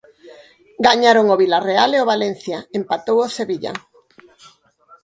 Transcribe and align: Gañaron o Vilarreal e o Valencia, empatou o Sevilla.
Gañaron 0.87 1.25
o 1.33 1.39
Vilarreal 1.41 1.91
e 1.93 1.99
o 2.03 2.09
Valencia, 2.13 2.57
empatou 2.79 3.17
o 3.25 3.33
Sevilla. 3.37 3.73